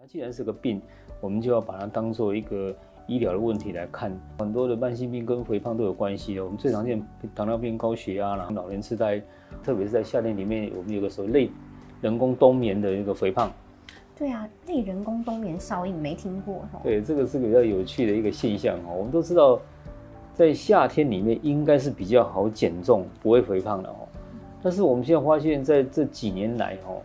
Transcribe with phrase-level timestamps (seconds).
[0.00, 0.80] 那既然是个病，
[1.20, 2.72] 我们就要把它当做一个
[3.08, 4.16] 医疗的问题来看。
[4.38, 6.44] 很多的慢性病跟肥胖都有关系的。
[6.44, 7.04] 我们最常见
[7.34, 9.20] 糖尿病、高血压，然后老年痴呆，
[9.60, 11.50] 特别是在夏天里面，我们有个所谓类
[12.00, 13.50] 人工冬眠的一个肥胖。
[14.16, 16.62] 对啊，类人工冬眠效应没听过。
[16.84, 18.94] 对，这个是比较有趣的一个现象哦。
[18.96, 19.60] 我们都知道，
[20.32, 24.06] 在夏天里面应该是比较好减重、不会肥胖的哦。
[24.62, 27.02] 但是我们现在发现，在这几年来哦，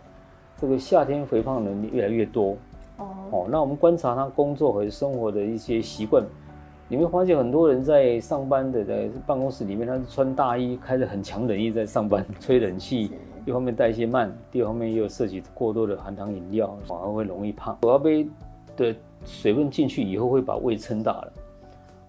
[0.56, 2.56] 这个夏天肥胖的人越来越多。
[2.98, 6.24] 哦，哦那我们观察他工作和生活的一些习惯，
[6.88, 13.10] 你会发现很多人在上班的在办公室里面，他是穿大衣，开着很强冷意在上班，吹冷气，
[13.44, 17.76] 一方面代谢慢，第二方面又涉及过多的含糖饮料，反而会容易胖。
[17.82, 18.26] 手摇杯
[18.76, 21.32] 的水分进去以后会把胃撑大了，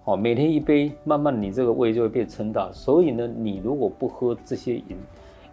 [0.04, 2.70] 好，每天一杯，慢慢你这个胃就会变撑大。
[2.72, 4.96] 所以呢，你如果不喝这些饮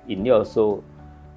[0.07, 0.79] 饮料的时候，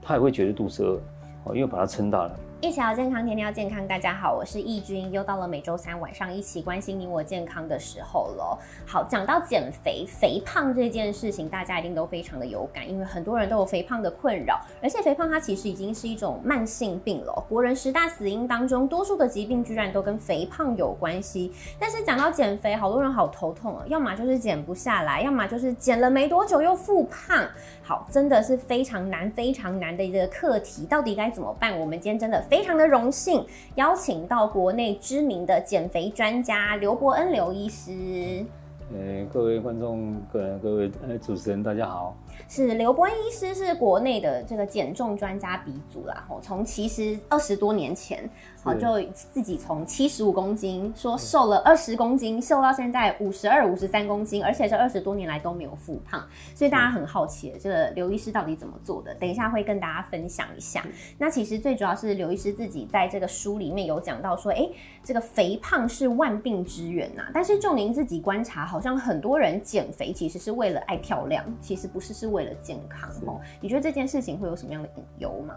[0.02, 1.00] 他也会觉得肚子饿，
[1.44, 2.36] 哦，因为把它撑大了。
[2.62, 3.86] 一起要健康，天天要健康。
[3.86, 8.58] 大家好，我是易君，又到了每周三晚上一起关心你我健康的时候了。
[8.86, 17.44] 好，讲到减肥、肥胖这件事情，大家一定都非常的有感，因为很多人都有肥胖的困扰，而且肥胖它其实已经是一种慢性病了。
[17.46, 21.52] 国人十大死因当中，多数的疾病居然都跟肥胖有关系。
[21.78, 27.46] 但是讲到减肥，好多人好头痛啊，要么就是减不下来，要么就是减了没多久又复胖。
[27.82, 31.78] 好，真的是非常难、非常难的一个课题，到底该怎么办？
[31.78, 32.45] 我们今天真的。
[32.48, 33.44] 非常的荣幸，
[33.74, 38.44] 邀请到国内知名的减肥专家刘伯恩刘医师。
[38.92, 42.16] 呃，各位观众、各各位呃主持人，大家好。
[42.48, 48.28] 是刘伯恩医师是国内的这个减重专家鼻祖啦，吼，从其实二十多年前。
[48.66, 56.20] 好，就自己从七十五公斤说瘦了二十公斤，瘦到现在五十二、五十三公斤，而且这二十多年来都没有复胖，
[56.54, 59.14] 所以大家很好奇，这个刘医师到底怎么做的？
[59.14, 60.84] 等一下会跟大家分享一下。
[61.16, 64.68] 那其实最主要是刘医师自己在这个书里面有讲到说，哎，
[65.02, 67.22] 这个肥胖是万病之源呐。
[67.32, 73.40] 但是就您自己观察，好像很多人减肥其实是为了爱漂亮，其实不是是为了健康哦。
[73.60, 75.54] 你觉得这件事情会有什么样的隐忧吗？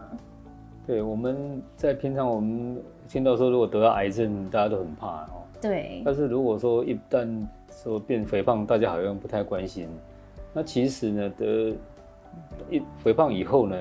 [0.86, 5.42] 对，我们在平常我们听到说，如果得到癌症，大家都很怕哦。
[5.60, 6.04] 对。
[6.06, 7.28] 但是如果说一旦
[7.72, 9.88] 说变肥胖，大家好像不太关心。
[10.54, 11.74] 那其实呢，得
[12.70, 13.76] 一肥胖以后呢，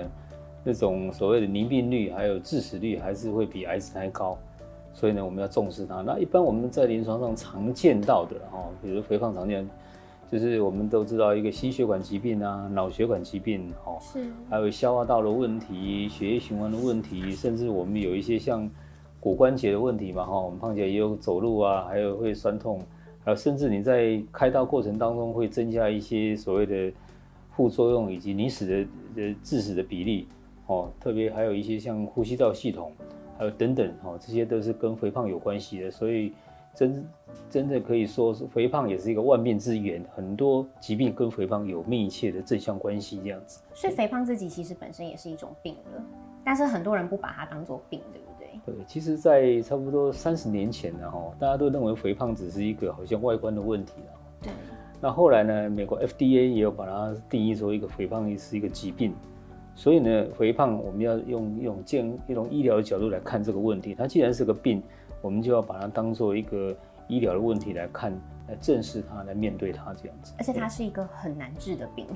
[0.65, 4.39] 那种所谓的凝病率还有致死率还是会比癌症还高。
[4.95, 6.01] 所以呢，我们要重视它。
[6.01, 9.69] 那一般我们在临床上常见到的哈，比如肥胖常见。
[10.31, 18.69] 就是我们都知道一个心血管疾病啊，脑血管疾病，哦，是，还有消化道的问题、血液循环的问题，甚至我们有一些像
[19.21, 22.81] 骨关节的问题嘛，哈，我们胖姐也有走路啊，还有会酸痛，
[23.25, 26.93] 还有甚至你在开刀过程当中会增加一些所谓的
[27.51, 28.89] 副作用，以及你死的
[29.23, 30.29] 呃致死的比例，
[30.67, 32.93] 哦，特别还有一些像呼吸道系统，
[33.37, 36.33] 还有等等，哦，这些都是跟肥胖有关系的，所以。
[36.75, 37.05] 真
[37.51, 43.61] 真的可以说是肥胖也是一个万病之源，很多疾病跟肥胖有密切的正向关系，这样子。
[43.75, 46.05] 所以肥胖自己其实本身也是一种病了，
[46.45, 48.21] 但是很多人不把它当做病，对
[48.77, 48.85] 对？
[48.87, 54.13] 其实，在差不多三十年前呢，哈，大家都认为肥胖只是一个好像外观的问题了。
[54.43, 54.53] 对。
[55.01, 59.15] 那后来呢，美国 FDA 也有把它定义说一个肥胖是一个疾病，
[59.75, 64.83] 所以呢，肥胖我们要用用健一种医疗的角度来看这个问题，它既然是个病。
[65.21, 66.73] 我们就要把它当做一个
[67.09, 68.13] 医疗的问题来看，
[68.47, 70.33] 来正视它，来面对它这样子。
[70.39, 72.07] 而且它是一个很难治的病。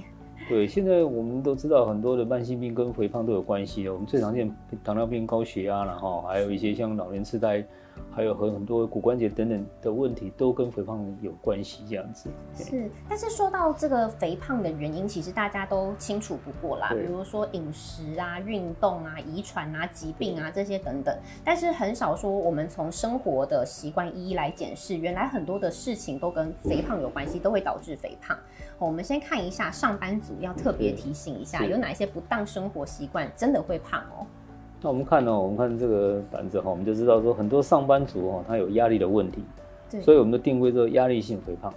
[0.48, 3.92] 对，现在我们都知道很多的慢性病跟肥胖都有关系的。
[3.92, 4.54] 我们最常见
[4.84, 7.64] 糖尿病、高血压，然后还有一些像老年痴呆。
[8.10, 12.90] 还有和很多骨关节等等的问题都跟肥胖有关系，这样子是。
[13.08, 21.16] 但是说到这个肥胖的原因，其实大家都清楚不过啦，比如说饮食啊、运动啊、遗传啊、疾病啊这些等等。
[21.44, 28.38] 但是很少说我们从生活的习惯一一来检视，原来很多的事情都跟肥胖有关系，都会导致肥胖。
[28.78, 34.26] 我们先看一下上班族要特别提醒一下，有哪一些不当生活习惯真的会胖哦。
[34.84, 35.38] 那我们看呢？
[35.38, 39.40] 我们看这个板子哈，我们就知道说很多上班族哈，他有压力的问题，
[40.00, 41.72] 所以我们的定位叫压力性肥胖，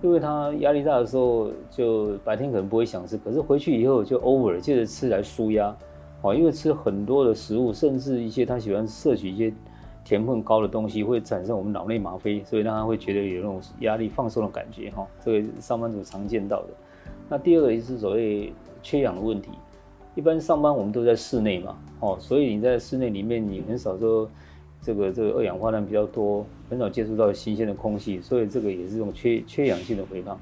[0.00, 5.76] 因为他压力大的时候，就白天可能不会想吃，可是回去以后就 over，接着吃来舒压，
[6.22, 9.52] 哦，因为吃很多的食物，甚至一些他喜欢摄取一些
[10.02, 16.68] 甜分高的东西，会产生我们脑内吗啡，所以让他会觉得有那种压力放松的感觉哈，这个上班族常见到的。
[17.28, 19.50] 那第二个也是所谓缺氧的问题。
[20.18, 24.28] 一般上班我们都在室内嘛，哦，所以你在室内里面，你很少说
[24.82, 30.36] 这个这个二氧化碳比较多，很少接触到新鲜的空气，所以这个也是一种缺缺氧性的肥胖。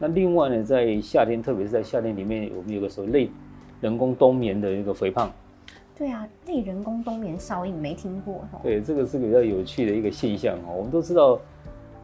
[0.00, 3.30] 那另外呢，在夏天，特别是在夏天里面，我们有个所谓类
[3.80, 5.30] 人工冬眠的一个肥胖。
[5.96, 8.40] 对啊，类人工冬眠效应没听过。
[8.60, 10.74] 对，这个是比较有趣的一个现象哦。
[10.76, 11.38] 我们都知道，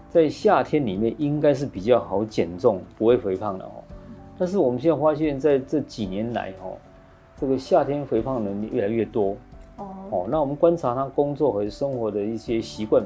[0.09, 3.83] 在夏天里面应该是比较好减重，不会肥胖的哦。
[4.39, 6.79] 但是我们现在发现，在这几年来哦，
[7.43, 9.37] 这个夏天肥胖的人越来越多。
[9.77, 13.03] 哦哦，那我们观察他工作和生活的一些习惯，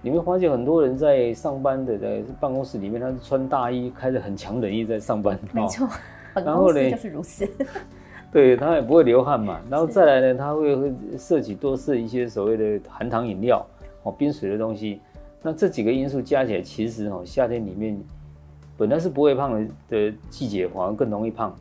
[0.00, 5.38] 你会发现很多人在上班的在办公室里面，他是穿大衣，开着很强冷气在上班。
[5.52, 5.86] 没错，
[6.32, 7.46] 然后呢就是如此。
[8.32, 13.62] 对他也不会流汗嘛，然后再来呢，他会会摄取多是一些所谓的含糖饮料
[14.04, 15.00] 哦，冰水的东西。
[15.42, 18.02] 那这几个因素加起来，其实哦，夏天里面
[18.74, 21.54] 本来是不会胖的的季节，反而更容易胖。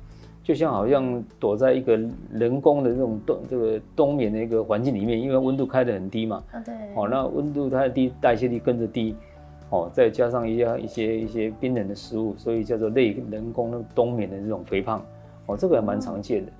[0.45, 1.99] 就像好像躲在一个
[2.31, 6.43] 人工的这种冬这个冬眠的一个环境里面，因为温度开得很低嘛。
[6.51, 6.75] 啊，对。
[6.95, 9.15] 哦，那温度太低，代谢率跟着低，
[9.71, 15.03] 哦，再加上一些一些一些冰冷的食物，所以叫做类人工的冬眠的这种肥胖。
[15.47, 16.51] 哦，这个还蛮常见的。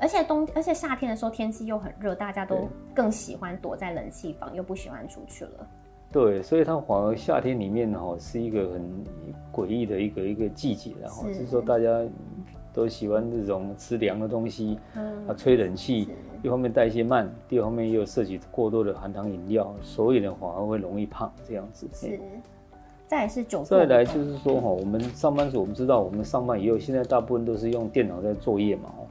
[0.00, 5.66] 而且冬，而且夏天的时候天气又很热，大家都更喜欢躲在冷气房，又不喜欢出去了。
[6.10, 9.04] 对，所以它反而夏天里面哈是一个很
[9.52, 12.02] 诡异的一个一个季节，然后是说大家
[12.72, 16.08] 都喜欢这种吃凉的东西，啊，吹冷气，
[16.42, 21.88] 一方面代谢慢，第二方面又涉及过多的含糖饮料，所以呢反而会容易胖这样子。
[21.92, 22.18] 是。
[23.06, 23.62] 再来是酒。
[23.62, 29.06] 再来就是说哈，我们上班族我们知道，我们上班以后现在大部分都是用电脑在作业嘛，哦。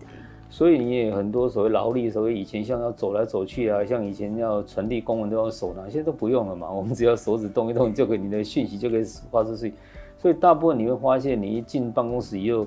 [0.49, 6.71] 所以你也很多所谓劳力，所谓以前像要走来走去啊，像以前要传递公文都要手拿，现在都不用了嘛。
[6.71, 9.73] 我们只要手指动一动，就可以你的讯息就可以发出去。
[10.17, 12.65] 所以大部分你会发现，你一进办公室以后，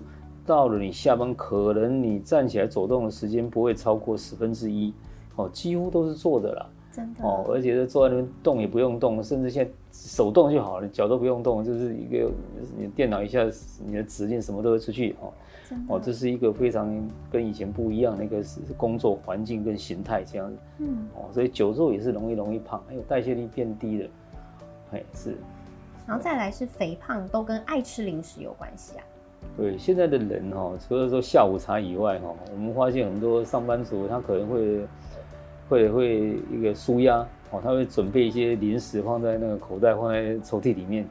[0.50, 4.93] 到了你下班，可能你站起来走动的时间不会超过十分之一，
[5.37, 6.67] 哦，几乎都是坐的啦。
[6.91, 12.29] 真的哦，而且坐在那边动也不用动，甚至现在手动就好了，脚都不用动，就是一个
[12.76, 13.49] 你电脑一下，
[13.87, 15.32] 你的指令什么都会出去哦。
[15.87, 16.93] 哦，这是一个非常
[17.31, 20.56] 跟以前不一样的一个是工作环境跟形态这样子。
[20.79, 24.08] 嗯，哦，所以久坐也是容易容易胖，还有代谢力变低的，
[24.91, 25.37] 哎是。
[26.08, 29.05] 然后再来是肥胖，都跟爱吃零食有关系啊。
[29.57, 34.87] 对，现在的人哈，除了说下午茶以外哈，我们发现很多上班族他可能会。
[35.71, 41.09] 会会一个舒压哦，他会准备一些零食放在那个口袋，放在抽屉里面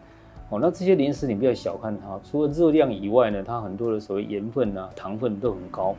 [0.50, 0.60] 哦。
[0.62, 5.96] 那这些零食你不要小看它，除了热量以外呢，它很多的所谓盐分啊、糖分都很高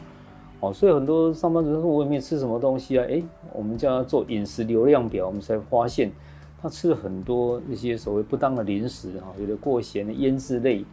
[0.61, 0.71] 哦。
[0.75, 3.23] 所以很多上班族说我也没吃什么东西啊，哎，
[3.55, 6.13] 我们叫他做饮食流量表，我们才发现
[6.61, 10.85] 他吃了很多那些所谓不当的零食哈，有的过咸的腌制类，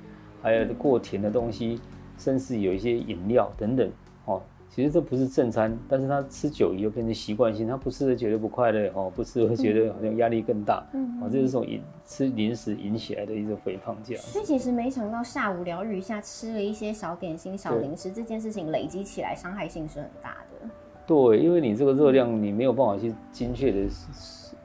[0.42, 1.80] 还有过甜的东西，
[2.18, 3.90] 甚至有一些饮料等等
[4.26, 4.42] 哦。
[4.70, 14.22] 其实这不是正餐，但是他吃久以后变成习惯性，他不吃的觉得不快乐哦，不吃会觉得好像压力更大，嗯，哦，这是这种引吃零食引起来的一种肥胖这样。
[14.22, 20.70] 所以其实没想到下午疗愈一下，吃了一些小点心、小零食，这件事情累积起来伤害性是很大的。
[21.08, 23.80] 对，因为你这个热量你没有办法去精确的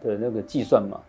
[0.03, 1.01] 的那个计算嘛。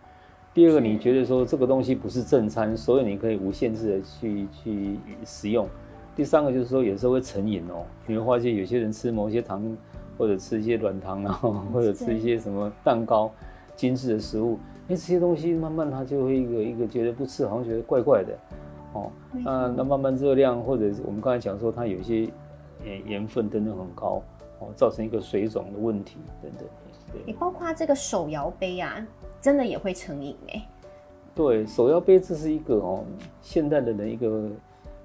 [0.53, 5.67] 第二个，你觉得说这个东西不是正餐，所以你可以无限制的去去食用。
[6.15, 7.83] 第三个就是说，有时候会成瘾哦。
[8.05, 9.75] 你会发现有些人吃某些糖，
[10.15, 11.33] 或者吃一些软糖啊，
[11.73, 13.31] 或者吃一些什么蛋糕、
[13.75, 18.37] 精致的食物，哎，这些东西慢慢他就会一个一个觉得不吃，好像觉得怪怪的，
[18.93, 22.29] 哦，那那慢慢热量或者我们刚才讲说，它有一些
[22.85, 24.21] 诶盐分等等很高，
[24.59, 26.67] 哦，造成一个水肿的问题等等。
[27.25, 29.03] 你包括这个手摇杯啊，
[29.43, 30.65] 真的也会成瘾哎。
[31.35, 33.03] 对，手摇杯这是一个哦，
[33.41, 34.49] 现代的人一个。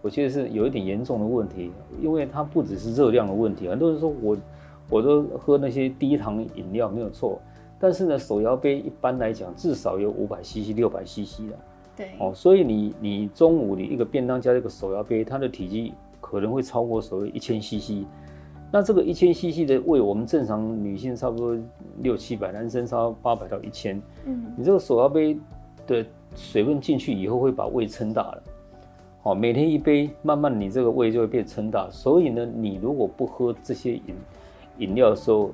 [0.01, 3.69] 我觉得是有一点严重的问题，因为它不只是热量的问题。
[3.69, 4.37] 很多人说我
[4.89, 7.41] 我都喝那些低糖饮料没有错，
[7.81, 11.59] 但是呢，手摇杯一般来讲至少有五百 CC、六百 CC 的。
[11.97, 12.11] 对。
[12.21, 18.07] 哦，所以你你中午你一个便当加一个手摇杯，它的体积可能会超过所谓一千 CC。
[18.71, 21.57] 那这个一千 CC 的胃，我们正常女性差不多
[22.03, 24.01] 六七百，男生差八百到一千。
[24.27, 24.53] 嗯。
[24.57, 25.39] 你这个手摇杯
[25.87, 26.05] 的
[26.37, 28.43] 水分进去以后，会把胃撑大了。
[29.23, 31.89] 好，每天一杯，慢慢你这个胃就会变撑大。
[31.91, 34.03] 所以呢，你如果不喝这些饮
[34.79, 35.51] 饮料的时候，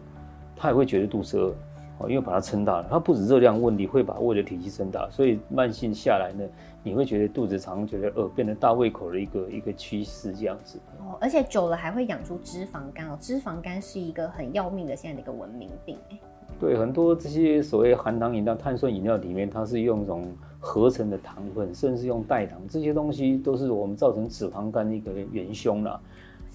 [0.56, 1.54] 他也会觉得肚子饿。
[1.98, 5.08] 哦，因为把它撑大了，它不止热量问题，会把胃的体积撑大。
[5.10, 6.44] 所以慢性下来呢，
[6.82, 10.78] 你会觉得肚子常觉得饿，变得大胃口的一个一个趋势这样子。
[10.98, 13.16] 哦，而且久了还会养出脂肪肝哦。
[13.20, 16.18] 脂肪肝是一个很要命的现在的一个文明病哎。
[16.60, 20.26] 对，很多这些所谓含糖饮料、碳酸饮料里面，它是用一种。
[20.66, 26.00] 合成的糖分，甚至用代糖，这些东西都是我们造成脂肪肝的一个元凶了。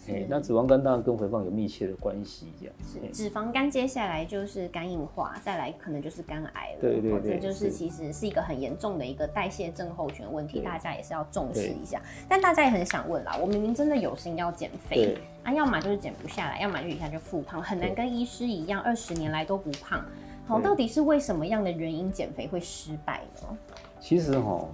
[0.10, 6.82] 哎，那脂肪肝当然跟肥胖有密切的关系，这样是脂肪肝，接下来就是肝硬化，再来可能就是肝癌了。
[6.82, 12.02] 对对对，这就是其实是一个很严重的一个代谢症候群问题，大家也是要重视一下。
[12.28, 20.04] 但大家也很想问啦，我明明真的有心要减肥，啊，要么就是减不下来，要么就一下就复胖，很难跟医师一样二十年来都不胖。
[20.48, 23.58] 好，到底是为什么样的原因减肥会失败呢？
[24.00, 24.68] 其实哈，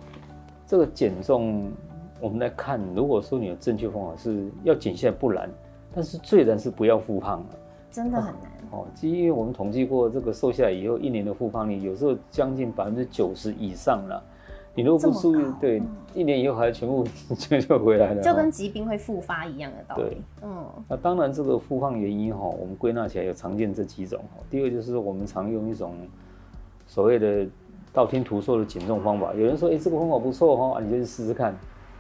[0.66, 1.72] 这个减重。
[2.20, 5.50] 我们来看，如果说你有正确方法，是要减下来不难，
[5.94, 7.46] 但是最难是不要复胖了，
[7.92, 8.86] 真的很难哦。
[9.02, 14.24] 因为我们统计过，这个瘦下来以后一年的复胖率，有时候将近百分之九十以上了。
[14.78, 15.82] 你如果不注意，对，
[16.14, 17.06] 一年以后还全部
[17.38, 20.22] 就就回来了，就跟疾病会复发一样的道理。
[20.42, 24.44] 嗯，那当然这个复胖原因哈，我们归纳起来有常见这几种哈。
[24.50, 25.94] 第二就是我们常用一种
[26.88, 27.48] 所谓的
[27.94, 31.56] 道听途说的减重方法，有人说哎这个方法不错哈，你就去试试看。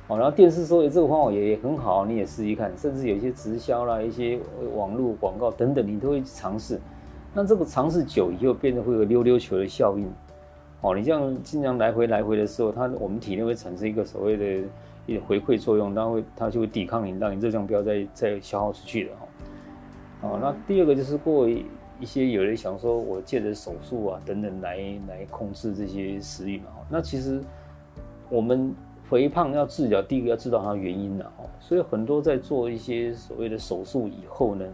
[0.07, 4.37] 哦，然后电视说这个方法也也很好，你也试一看，甚至有一些直销啦、一些
[4.75, 6.79] 网络广告等等，你都会尝试。
[7.33, 10.07] 那这个尝试久以后，变得会有溜溜球的效应。
[10.81, 14.67] 哦，你这样经常来回来回的时候，它我们体内会产生一个所谓的
[15.07, 19.11] 一回馈作用，它会它就会抵抗你，让你热量不要再再消耗出去了。
[20.21, 21.65] 哦，那第二个就是过一
[22.05, 26.65] 些有人想说我借着手术啊等等来来控制这些食欲嘛。
[26.91, 27.41] 那其实
[28.29, 28.71] 我们。
[29.09, 31.45] 肥胖要治疗，第一个要知道它的原因了哦。
[31.59, 34.65] 所以很多在做一些所谓的手术以后呢，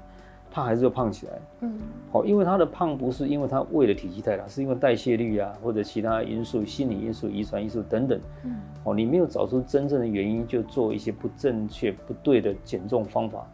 [0.50, 1.34] 他还是会胖起来。
[1.62, 1.80] 嗯，
[2.12, 8.20] 好，因为他的胖不是因为他胃的体积太大，是因为代谢率啊或者其他因素、心理因素、遗传因素等等。
[8.44, 13.46] 嗯，哦，你没有找出真正的原因，就做一些不正确、不对的减重方法，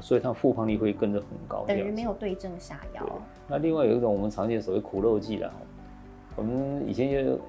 [0.00, 1.64] 所以他复胖率会跟着很高。
[1.66, 3.06] 等于没有对症下药。
[3.46, 5.52] 那另外有一种我们常见所谓苦肉计了。
[6.36, 7.40] 我们以前就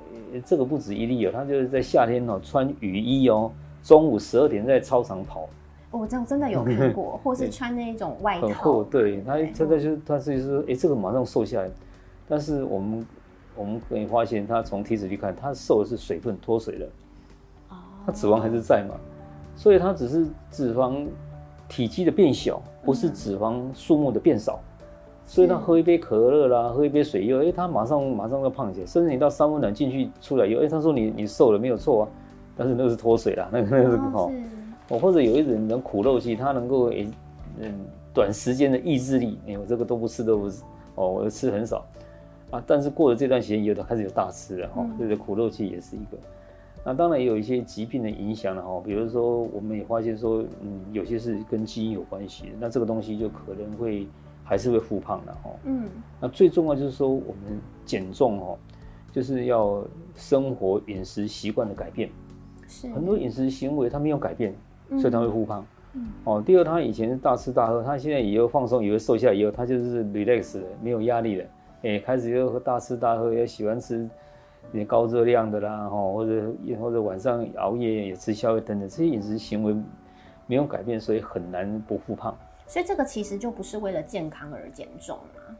[0.45, 3.51] 这个不止一例哦，他就是在夏天哦穿雨衣哦，
[3.83, 5.47] 中午十二点在操场跑。
[5.91, 8.47] 哦，这样真的有看过， 或是穿那种外套。
[8.47, 11.69] 很厚，对他，他他就他自己说，哎，这个马上瘦下来。
[12.27, 13.05] 但是我们
[13.55, 16.87] 我们可以发现，他从体脂率看，他瘦的是水分脱水了。
[17.69, 17.75] 哦。
[18.05, 18.95] 他脂肪还是在嘛，
[19.55, 21.07] 所以他只是脂肪
[21.69, 24.59] 体积的变小，不是脂肪数目的变少。
[25.27, 28.85] 所以他喝一杯可乐啦，喝一杯水以后，哎，他马上马上要胖起来。
[28.85, 32.09] 甚至你到三温暖进去出来以后，哎，他说你你瘦了没有错啊，
[32.55, 34.31] 但是那个是脱水啦，那个那是好。
[34.89, 37.07] 哦，或者有一种人苦肉计，他能够诶
[37.59, 37.73] 嗯
[38.13, 40.61] 短时间的意志力，哎，我这个都不吃都不吃，
[40.93, 41.83] 哦，我吃很少
[42.51, 42.63] 啊。
[42.67, 46.17] 但是过了这段时间以后，他开始有大吃了哈，这个苦肉计也是一个。
[46.83, 54.05] 那当然也有一些疾病的影响了哈，比如说我们也发现说，嗯，有些是跟基因有关系，那这个东西就可能会。
[54.47, 55.89] 还是会复胖的哦，嗯，
[56.21, 58.57] 那最重要就是说我们减重哦，
[59.11, 59.83] 就是要
[60.13, 62.09] 生活饮食习惯的改变，
[62.67, 62.87] 是。
[62.93, 64.53] 很多饮食行为他没有改变，
[64.99, 71.45] 所以他会复胖，嗯，哦，第二他以前是大吃大喝，他现在以后放松，以后瘦下来以后，他就是 relax 的，没有压力了，
[71.81, 74.07] 哎，开始又大吃大喝，也喜欢吃
[74.71, 79.75] 些高热量的啦，哈，或者或者晚上熬夜也吃宵夜等等，这些饮食行为
[80.45, 82.35] 没有改变，所以很难不复胖。
[82.67, 85.55] 所以这个其实就不是为了健康而减重嘛，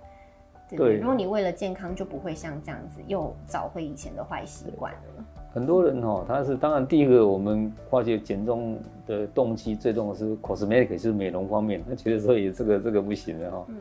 [0.70, 0.98] 对。
[0.98, 5.26] 如果你为了健康，就不会像这样子又找回以前的坏习惯了。
[5.54, 13.64] 很多人哦，他是当然第一个我们化解减重的动机最重要是 cosmetic，就是美容方面，他觉得说也这个这个不行的哈。
[13.70, 13.76] 嗯。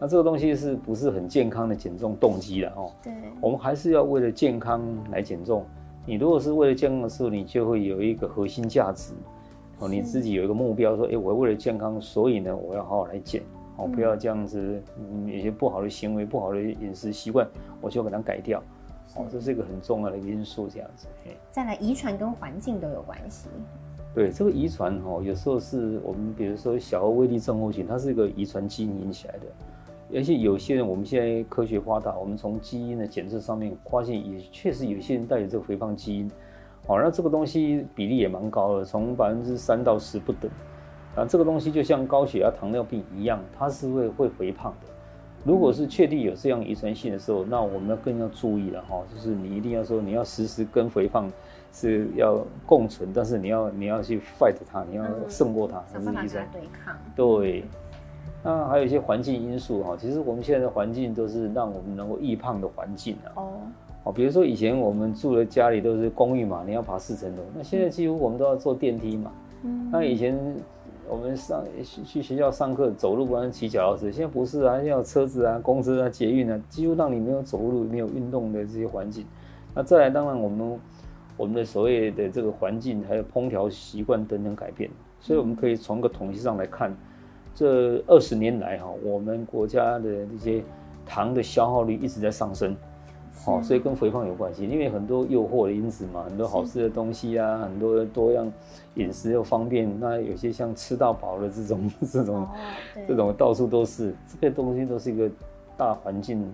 [0.00, 2.90] 那这个东西是不是很健康的减重动机了哦？
[3.04, 3.12] 对。
[3.40, 5.64] 我们还是要为了健康来减重。
[6.04, 9.12] 你如果是为了健康的时候，你就会有一个核心价值。
[9.82, 13.42] 哦，你自己有一个目标，说，哎，我为了健康，所以呢，我要好好来减，
[13.76, 17.44] 哦，不要这样子，嗯，有些不好的行为、不好的饮食习惯，
[17.80, 18.62] 我就要把它改掉，
[19.16, 21.08] 哦，这是一个很重要的因素，这样子。
[21.50, 23.48] 再来，遗传跟环境都有关系。
[24.14, 29.46] 对，这个遗传，哦，有时候是我们，比如说小儿微粒症候群，它是一个遗传基因引起来的，
[30.14, 36.30] 而且有些人，我们现在科学发达，我们从基因的检测上面发现，也确实有些人带有这个肥胖基因。
[36.86, 40.50] 好，那这个东西比例也蛮高的，从百分之三到十不等。
[41.14, 44.88] 啊，这个东西就像高血压、糖尿病一样，它是会会肥胖的。
[45.44, 51.30] 如果是确定有这样遗传性的时候，那我们要更要注意了哈，就是你一定要说你要时时跟肥胖
[51.72, 56.22] 是要共存，但是你要你要去 fight 它，你要胜过它，想办法
[56.52, 56.96] 对抗。
[57.14, 57.64] 对。
[58.44, 63.28] 那还有一些环境因素哈，其实我们现在的环境都是让我们能够易胖的环境啊。
[63.36, 63.60] 哦。
[64.04, 67.42] 哦，比如说以前我们住的家里都是公寓嘛，你要爬四层楼。
[67.54, 69.32] 那现在几乎我们都要坐电梯嘛。
[69.62, 69.88] 嗯。
[69.92, 70.38] 那以前
[71.08, 71.64] 我们上
[72.04, 74.10] 去学校上课走路，不然骑脚踏车。
[74.10, 79.24] 现在不是啊，要车子啊、公车啊、捷运啊，几乎让你没有走路、没有运动的这些环境。
[79.74, 80.80] 那再来，当然我们
[81.36, 84.90] 我们的所谓的这个环境，还有烹调习惯等等改变。
[85.20, 86.92] 所以我们可以从个统计上来看，
[87.54, 90.62] 这二十年来哈，我们国家的这些
[91.06, 92.76] 糖的消耗率一直在上升，
[93.46, 98.50] 哦，所以跟肥胖有关系，因为很多诱惑的因子嘛，很多好吃的东西啊，很多多样
[98.94, 102.48] 饮食又方便，那有些像吃到饱的这种这种
[103.08, 105.30] 这种到处都是，这个东西都是一个
[105.76, 106.52] 大环境。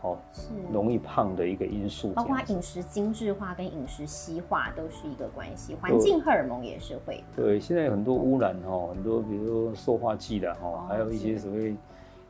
[0.00, 7.22] 哦，是容易胖的一个因素，包括饮食精致化跟饮食西化都是一个关系，环境荷尔蒙也是会。
[7.34, 11.74] 对，现在很多污染哈，很多比如说塑化剂的哈，还有一些所谓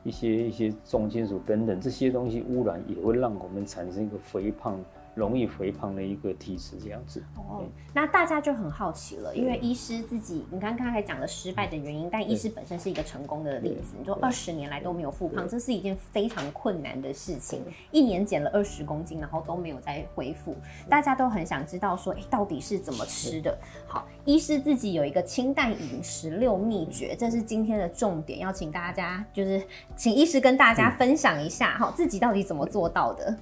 [0.04, 4.78] 一些一些重金属等等这些东西污染，也会让我们产生一个肥胖。
[5.14, 7.22] 容易肥胖的一个体质这样子。
[7.36, 13.94] 哦，那大家就很好奇了，因为医师自己，你刚刚才讲了失败的原因，但医师本身是一个成功的例子。
[13.98, 20.56] 你说二十年来都没有复胖，这是一件非常困难的事情，一年减了二十公斤，然后都没有再恢复。
[20.88, 23.56] 大家都很想知道说，哎，到底是怎么吃的？
[23.86, 29.62] 好，医师自己有一个清淡饮食六秘诀，这是今天的重点，要请大家就是
[29.96, 33.36] 请医师跟大家分享一下，哈，自己到底怎么做到的。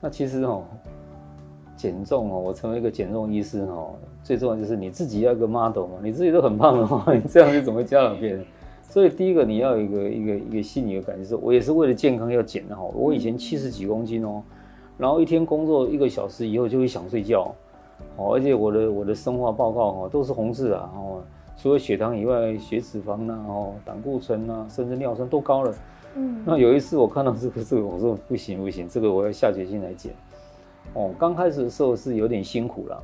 [0.00, 0.64] 那其实哦，
[1.76, 3.90] 减重哦，我成为一个减重医师哦，
[4.22, 8.44] 最重要就是你自己要一个 model 嘛，你自己都很胖的话，你这样子怎么教导别人？
[8.82, 12.82] 所以第一个你要有一个一个一个心理的感觉，是我也是为了健康要减的哈。
[12.94, 14.42] 我以前七十几公斤哦，
[14.98, 17.54] 然后一天工作一个小时以后就会想睡觉，
[18.16, 21.22] 哦，而且我的我的生化报告哈都是红字啊，哦，
[21.56, 25.72] 除了血糖以外，血脂肪呐，哦，胆固醇呐，甚至尿酸都高了。
[26.16, 30.12] 嗯，那有一次我看到这个这个，我说不行不行，这个我要下决心来减。
[30.94, 33.02] 哦，刚开始的时候是有点辛苦了，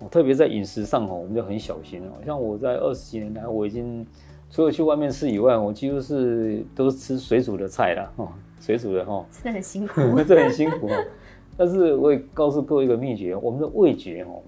[0.00, 2.12] 哦，特别在饮食上哦，我们就很小心哦。
[2.26, 4.04] 像我在二十几年来，我已经
[4.50, 8.28] 除了去外面吃以外，我几乎是都是吃水煮的菜了，哦，
[8.60, 11.04] 水煮的哈，真的很辛苦， 这很辛苦哦。
[11.56, 14.42] 但是我也告诉各位一个秘诀，我们的味觉哦，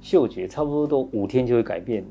[0.00, 2.04] 嗅觉差不多都五天就会改变。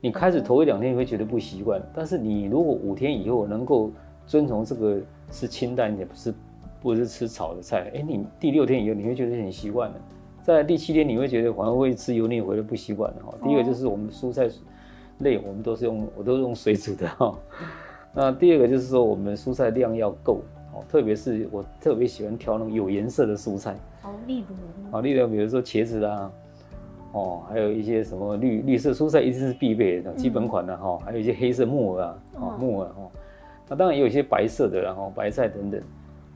[0.00, 3.92] 你开始头一两天你会觉得不习惯，但是你如果五天以后能够
[4.26, 4.98] 遵从这个
[5.30, 6.34] 吃清淡一点，不是
[6.80, 7.90] 不是吃炒的菜。
[7.94, 9.96] 哎，你第六天以后你会觉得很习惯了，
[10.42, 13.34] 在第七天你会觉得反而会吃油腻，回来不习惯了哈。
[13.44, 14.48] 第一个就是我们蔬菜
[15.18, 17.38] 类，我们都是用我都是用水煮的哈。
[18.14, 20.42] 那第二个就是说我们蔬菜量要够
[20.74, 23.76] 哦，特别是我特别喜欢挑那种有颜色的蔬菜。
[24.02, 24.54] 哦，例如
[24.90, 26.30] 好，例如比如说茄子啦，
[27.12, 33.10] 哦，还有一些什么绿绿色蔬菜一定是必备的基本款的哈，还有一些黑色木耳啊，哦木耳哦。
[33.72, 35.80] 那当然也有一些白色的，然后白菜等等，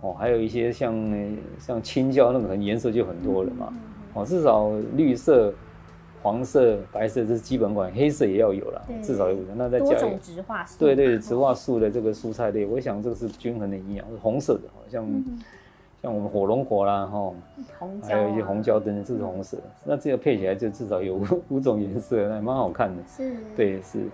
[0.01, 3.75] 哦，还有一些像像青椒那种颜色就很多了嘛，
[4.15, 5.53] 哦，至少绿色、
[6.23, 9.37] 黄色、白色这是基本款，黑色也要有了，至少有。
[9.55, 15.07] 那再加多种植化素，对对，植化素的这个蔬菜类，我想这个是均衡的营养，是红色的，好像
[16.01, 17.35] 像我们火龙果啦，哈，
[18.03, 21.21] 还有一些红椒等等，这是红色，那这个配起来就至少有
[21.51, 23.03] 五种颜色，那蛮好看的。
[23.07, 24.05] 是，对，是。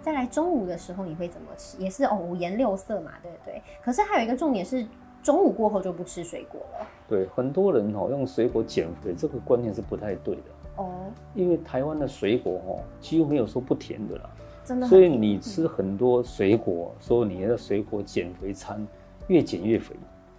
[0.00, 1.76] 再来中午的时候你会怎么吃？
[1.78, 3.62] 也是哦，五颜六色嘛，对不对？
[3.82, 4.86] 可是还有一个重点是，
[5.22, 6.86] 中午过后就不吃水果了。
[7.08, 10.42] 对，很多人哦用水果减肥，这个观念是不太对的
[10.76, 11.10] 哦。
[11.34, 14.30] 因为台湾的水果哦几乎没有说不甜的啦，
[14.64, 14.86] 真的。
[14.86, 18.86] 所以你吃很多水果，说你的水果减肥餐
[19.26, 19.96] 越减越肥，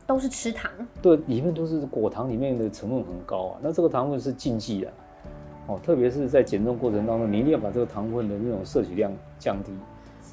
[0.07, 0.71] 都是吃糖。
[1.01, 3.59] 对，里面都是果糖，里面的成分很高啊。
[3.61, 4.93] 那这个糖分是禁忌啊。
[5.67, 9.71] 哦，特别是在减重过程当中，你一定要把这个糖分的那种摄取量降低。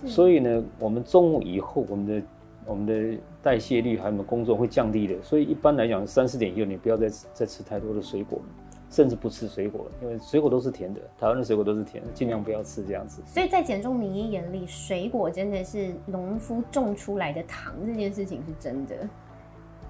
[0.07, 2.23] 所以呢，我们中午以后，我们的
[2.67, 5.15] 我们的代谢率还有我们工作会降低的。
[5.23, 8.41] 所以一般来讲，三四点以后，你不要再再吃太多的水果，
[8.91, 13.23] 甚至不吃水果了，因为水果都是甜的，台湾的水果都是甜的，尽量不要吃这样子。
[13.25, 18.97] 所以在减重名医眼里，水果真的是农夫种出来的糖，这件事情是真的。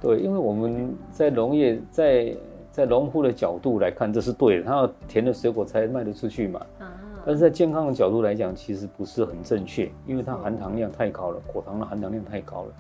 [0.01, 2.33] 对，因为我们在农业在。
[2.73, 6.59] 在农户的角度来看，这是对的，他要甜的水果才卖得出去嘛。
[6.79, 6.91] 啊，
[7.25, 12.73] 但是在健康的角度来讲，其实不是很正确，因为它含糖量太高了，果糖的含糖量太高了，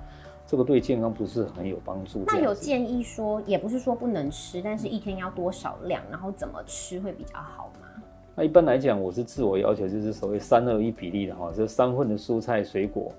[0.46, 2.24] 这个对健康不是很有帮助。
[2.26, 7.86] 那有建议说，也不是说不能吃，但是一天要多少量，然后怎么吃会比较好吗？
[8.34, 13.12] 那一般来讲，我是自我要求就是所谓三二一比例的哈，这三份的蔬菜水果。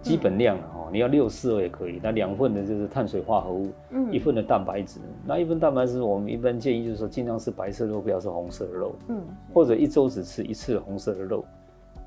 [0.00, 2.00] 基本量了哈，你要六四二也可以。
[2.02, 5.00] 那两份的就是碳水化合物，嗯，一份的蛋白质。
[5.26, 9.20] 那一份蛋白质，我们一般建议就是说，尽量是白色肉，不要是红色的肉，嗯，
[9.52, 11.44] 或者一周只吃一次红色的肉。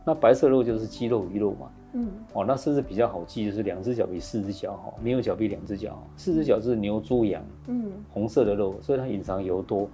[0.04, 6.08] 那白色肉就是鸡肉、鱼肉嘛，嗯，哦，那甚至比较好记，就是两只脚比四只脚好，没有脚比两只脚好。
[6.16, 9.88] 四只脚是牛、猪、羊，嗯，红色的肉，所以它隐藏油多。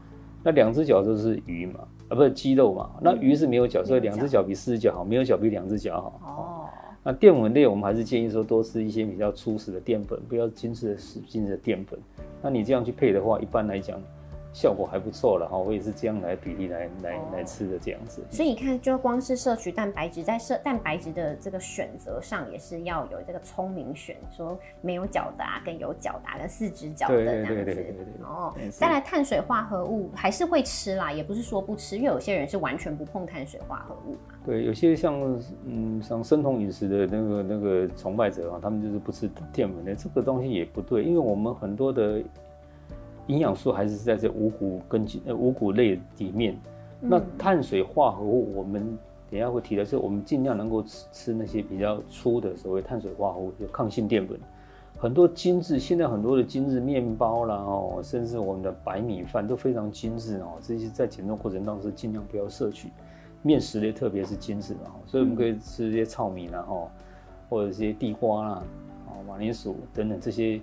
[0.44, 2.90] 那两只脚就是鱼嘛，啊，不是鸡肉嘛。
[3.02, 6.22] 那鱼是没有脚，所以两只脚比四只脚好，没有脚比两只脚好。
[6.24, 6.70] 哦。
[7.08, 11.98] 那淀粉类，我们还是建议说多吃一些比较粗食的淀粉，不要精致的、精致的淀粉。
[12.42, 13.98] 那你这样去配的话，一般来讲，
[14.58, 18.24] 效果还不错了哈，我也是这样来比例来来哦来吃的这样子。
[18.32, 27.54] 所以你看，就光是摄取蛋白质，在摄蛋白质的这个选择上，也是要有这个聪明选，说没有角的啊，跟有角的、啊，跟四只脚的对这样子。
[27.54, 34.34] 对对对对对哦再来碳水化合物还是会吃啦，也不是说不吃，因为有些人是完全不碰碳水化合物嘛。
[34.44, 42.24] 对，有些像嗯像生酮饮食的那个那个崇拜者啊，他们就是不吃淀粉的，这个东西也不对，因为我们很多的
[43.28, 46.58] 营养素还是在这五谷根茎呃五谷类里面。
[47.00, 48.98] 那碳水化合物，我们
[49.30, 54.40] 等一下会提的是，我们尽量能够吃吃那些比较粗的所谓碳水化合物，就抗性淀粉。
[54.98, 62.90] 很多精致，现在很多的精致面包啦哦，甚至我们的白米饭都非常精致哦，这些在减重过程当中尽量不要摄取。
[63.44, 66.90] 面食类特别是精致的，哦所以我们可以吃一些糙米啦哦，
[67.48, 68.64] 或者一些地瓜啦、
[69.06, 70.60] 哦马铃薯等等这些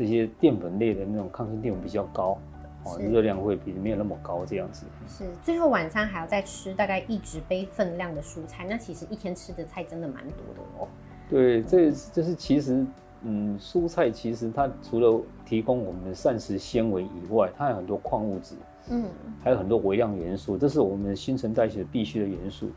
[0.00, 2.38] 这些淀粉类的那种抗性淀粉比较高
[2.84, 4.86] 哦，热量会比没有那么高这样子。
[5.06, 10.88] 是，最后晚餐还要再吃大概一纸杯分量的蔬菜，那其实一天吃的菜真的蛮多的哦。
[11.28, 12.86] 对，这这是其实，
[13.20, 18.54] 嗯，蔬菜其实它除了提供我们的膳食纤维以外，它有很多矿物质，
[18.88, 19.04] 嗯，
[19.44, 22.70] 还有很多微量元素，这是我们新陈代谢必须的元素。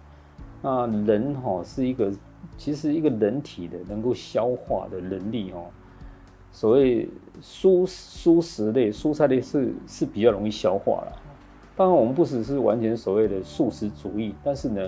[0.62, 2.12] 那人哈、是一个，
[2.57, 5.65] 其实一个人体的能够消化的能力哦，
[6.53, 7.09] 所谓
[7.41, 11.11] 蔬蔬食类、蔬菜类是是比较容易消化了。
[11.75, 14.87] 当然，我们不只是完全所谓的素食主义，但是呢，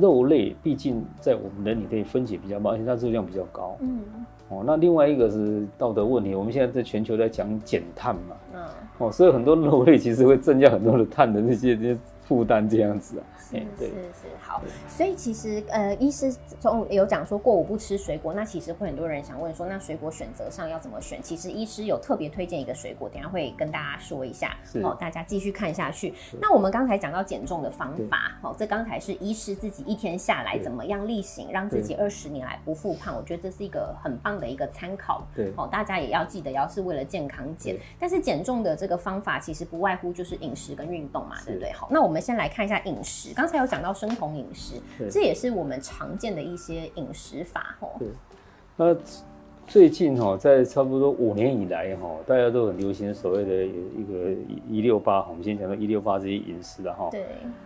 [0.00, 3.76] 肉类毕竟在我们人体内分解比较慢，而且它热量比较高。
[3.80, 4.00] 嗯
[4.48, 8.60] 哦，那另外一个是道德问题，我们现在在全球在讲减碳嘛，嗯，
[8.98, 11.96] 哦，所以很多肉类其实会增加很多的碳的那些
[12.32, 13.24] 负担这样子啊。
[13.36, 14.62] 是是是，好。
[14.88, 21.20] 所以其实呃，医师从有讲说过午不吃水果，那其实会很多人想问说，那水果选择上要怎么选？
[21.22, 26.14] 其实医师有特别推荐一个水果，等下会跟大家说一下，是哦，大家继续看下去。
[26.40, 35.26] 那我们刚才讲到减重的方法，哦，这刚才是医师自己一天下来怎么样例行，让自己二十年来不复胖，我觉得这是一个很棒的一个参考。
[35.34, 37.76] 对哦，大家也要记得，要是为了健康减。
[37.98, 41.70] 但是减重的这个方法其实不外乎就是饮食跟运动嘛，对不对？
[41.72, 43.34] 好，那我们先来看一下饮食。
[43.34, 47.88] 刚才有讲到生酮饮食，对这也是我们常见的一些饮食法哦。
[47.98, 48.08] 对
[48.76, 48.96] 那
[49.66, 54.30] 最近哈、在差不多五年以来哈、大家都很流行所谓的一个
[54.68, 57.08] 一六八，我们先讲到一六八这些饮食的哈。
[57.10, 57.24] 对，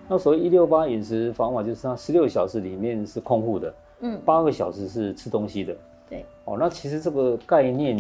[0.09, 5.77] 那所谓一六八饮食方法，就是它十六小时里面是空腹的，嗯，八个小时是吃东西的。
[6.09, 7.99] 对，哦，那其实这个概念，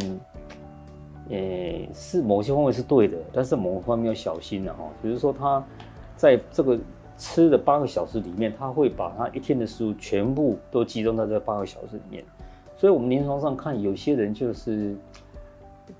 [1.30, 5.64] 诶、是某些方面是对的，但是某方面要小心了哈、比如说他
[6.16, 6.78] 在这个
[7.16, 12.24] 吃的八个小时里面，他会把他一天的食物全部都集中在这八个小时里面，
[12.76, 14.96] 所以我们临床上看有些人就是。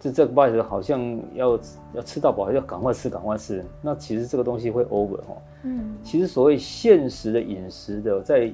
[0.01, 1.61] 这这个八小时好像要
[1.95, 3.65] 要吃到饱，要赶快吃，赶快吃。
[3.81, 8.53] 那其实这个东西会 over 哈、嗯，其实所谓现实的饮食的，在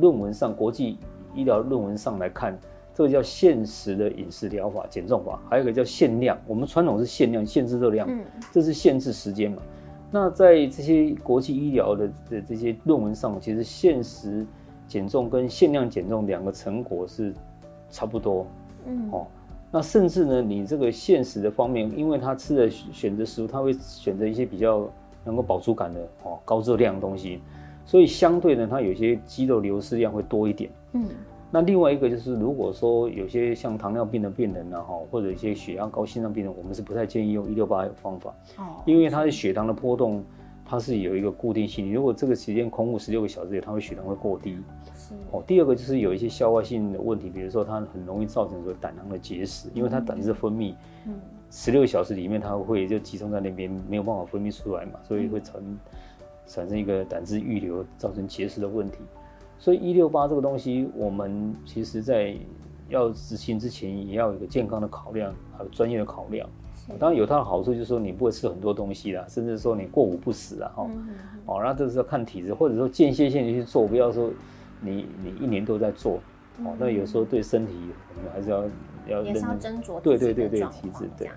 [0.00, 0.98] 论文上，国际
[1.36, 2.58] 医疗论文上来看，
[2.92, 6.36] 这个叫现实的饮食疗法、减重法，还有一个叫限量。
[6.48, 8.20] 我们传统是限量，限制热量，嗯
[8.50, 9.62] 这是限制时间嘛。
[10.14, 14.46] 那在这些国际医疗的的这些论文上，其实现实
[14.86, 17.32] 减重跟限量减重两个成果是
[17.90, 18.46] 差不多。
[18.86, 19.26] 嗯哦，
[19.70, 24.86] 那甚至呢，你这个现实的方面，因为他吃的选择食物，他会选择一些比较
[25.24, 27.40] 能够饱足感的哦高热量的东西，
[27.86, 30.70] 所以相对呢，它有些肌肉流失量会多一点。
[30.92, 31.06] 嗯
[31.54, 40.24] 那另外一个就是，如果说有些像糖尿病的病人呢，哈，或者一些血压高、心脏病人，我们是不太建议用一六八方法，哦，因为它的血糖的波动，
[40.64, 41.92] 它是有一个固定性。
[41.92, 44.56] 如果这个时间空腹十六个小时，它会血糖会过低。
[44.96, 50.74] 是哦，第二个就是有一些消化性的问题，比如说它很容易造成说胆囊的结石，因为它胆汁分泌
[51.06, 51.12] 嗯
[51.50, 55.62] 十六小时里面它会就集中在那边，没有办法分泌出来嘛，所以会产
[56.46, 59.00] 产生一个胆汁预留，造成结石的问题。
[59.62, 62.34] 所以一六八这个东西，我们其实在
[62.88, 66.44] 要执行之前，也要有一个健康的考量，还有专业的考量。
[66.74, 71.06] 是当然有它的好处，就是说你不会吃很多东西啦，甚至说你过午不食啊，哈、嗯
[71.46, 74.32] 哦，那这是要看体质，或者说间歇性的去做，不要说
[74.80, 76.14] 你你一年都在做，
[76.64, 77.72] 哦，那有时候对身体
[78.16, 78.64] 我们还是要
[79.06, 81.30] 要也是要斟酌对对对对体质对。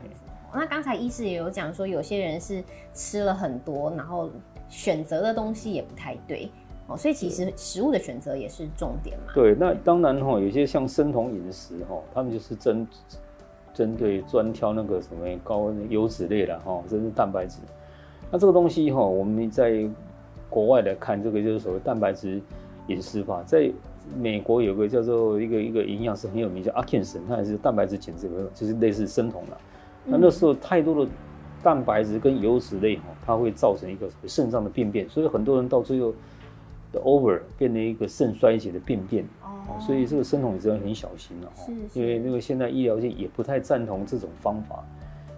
[0.52, 4.32] 那刚才医师也有讲说，有些人是吃了很多，然后
[4.68, 6.50] 选择的东西也不太对
[6.88, 9.34] 哦，所以其实食物的选择也是重点嘛。
[9.34, 12.88] 对，那当然哈、有些像生酮饮食哈、他们就是针
[13.74, 17.58] 针对专挑那个什么高油脂类的哈，这是蛋白质。
[18.32, 19.88] 那这个东西哈、我们在
[20.50, 22.40] 国外来看，这个就是所谓蛋白质
[22.88, 23.72] 饮食法，在
[24.16, 29.58] 美国有个叫做一个一个营养师很有名，叫阿肯森，他也是蛋白质减脂法，就是类似生酮的。
[30.06, 31.12] 那那时候太多的
[31.64, 36.14] 蛋白质跟油脂类哈，它会造成一个肾脏的病变，所以很多人到最后
[36.96, 39.26] 的 over 变成一个肾衰竭的病变。
[39.44, 44.84] 哦，所以这个生酮饮食要很小心了哈，因为那个现在医疗界也不太赞同这种方法，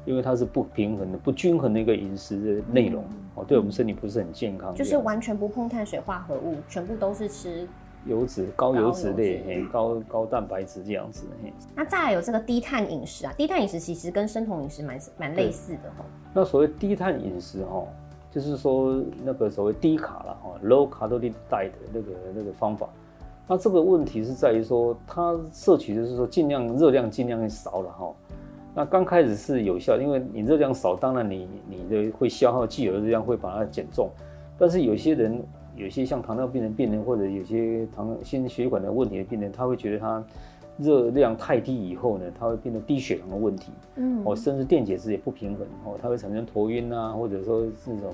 [0.05, 4.75] 因为它是不平衡的、不均衡的一个饮食的内容哦，对我们身体不是很健康。
[4.75, 7.65] 就是完全不碰碳水化合物，全部都是吃
[8.05, 11.25] 油脂、高油脂类、高高蛋白质这样子。
[11.73, 16.05] 那再来有这个低碳饮食啊，低碳饮食其实跟生酮饮食蛮蛮类似的哈。
[16.33, 17.81] 那所谓低碳饮食哈，
[18.31, 22.87] 就是说那个所谓低卡了哈，low calorie diet 那个那个方法。
[23.47, 28.13] 那这个问题是在于说，它摄取就是说尽量热量尽量少了哈。
[28.75, 34.09] 那刚开始是有效，因为你热量少，当然你你的会消耗既有的热量会把它减重。
[34.59, 35.41] 但是有些人，
[35.75, 40.23] 有些像糖尿病的病人或者有些糖心血管的问题的病人，他会觉得他
[40.77, 48.13] 热量太低以后呢，它会变得低血糖的问题，嗯，哦，甚至电解质也不平衡哦，它会产生头晕啊，或者说这种。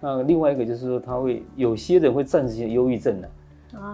[0.00, 3.30] 那另外一个就是说，它会有些人会暂时性忧郁症的。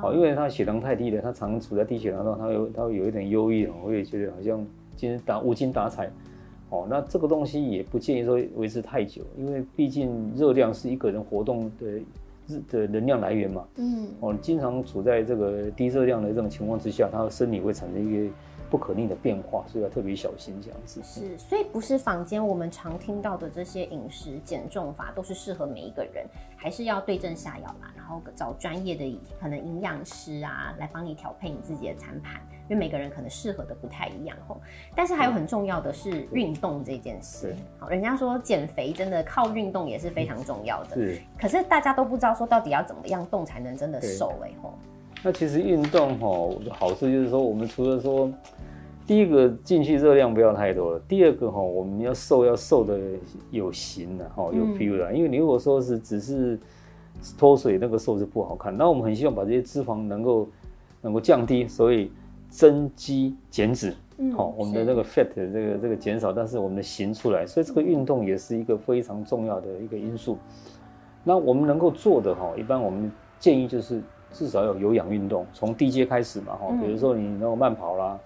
[0.02, 4.58] 哦，因为他血糖太低了，他常处在低血糖的话，他会他会有一点忧郁，我也觉得好像
[4.94, 6.10] 今天打无精打采，
[6.68, 12.02] 哦，那这个东西也不建议说维持太久，因为毕竟热量是一个人活动的日
[12.70, 18.34] 的能量来源嘛，嗯，哦，经常处在这个低热量的这种情况之下，他的身体会产生一个。
[18.70, 21.02] 不可逆的变化，所以要特别小心这样子。
[21.02, 26.24] 是，所以不是坊间我们常听到的这些饮食减重法都是适合每一个人，
[26.56, 34.60] 还是要对症下药啦，然后找专业的可能营养师啊来帮你调配你自己的餐盘，因为每个人可能适合的不太一样吼。
[34.94, 37.56] 但是还有很重要的是运动这件事。
[37.78, 40.94] 好，人家说减肥真的靠运动也是非常重要的。
[40.94, 41.20] 是。
[41.36, 44.74] 可是大家都不知道说到底要怎么样动才能真的瘦哎吼。
[45.22, 46.26] 那其实运动哈
[46.70, 48.32] 好处就是说，我们除了说，
[49.06, 52.98] 第一个进去热量不要太多了，第二个哈我们要瘦要瘦的
[53.50, 56.58] 有型的哈有 feel 的，因为你如果说是只是
[57.36, 60.48] 脱水那个瘦是不好看，那我们很希望把这些脂肪能够
[61.00, 62.10] 能够降低，所以
[62.48, 63.92] 增肌减脂，
[64.36, 70.38] 好我们的那个 fat 这个这个减少，但是我们的型出来，所以这个运动也是一个非常重要的一个因素。
[71.24, 74.00] 那我们能够做的哈，一般我们建议就是。
[74.32, 78.16] 至少有有氧运动，从低阶开始嘛，哈，比如说你那种慢跑啦，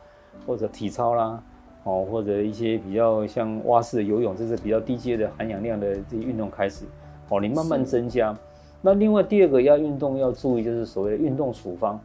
[0.46, 1.42] 或者体操啦，
[1.84, 6.84] 哦，或者一些比较像蛙式的游泳，这是比较低阶的含氧量的这些运动开始，
[7.28, 8.36] 哦，你慢慢增加。
[8.80, 11.98] 那另外第二个要运动要注意就是所谓的运动处方。